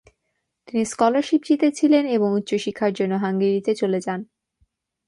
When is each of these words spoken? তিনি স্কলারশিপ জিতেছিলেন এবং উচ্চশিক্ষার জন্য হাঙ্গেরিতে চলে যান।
তিনি 0.67 0.81
স্কলারশিপ 0.85 1.41
জিতেছিলেন 1.43 2.03
এবং 2.07 2.29
উচ্চশিক্ষার 2.33 2.91
জন্য 2.93 3.13
হাঙ্গেরিতে 3.15 3.71
চলে 3.75 3.99
যান। 4.01 4.19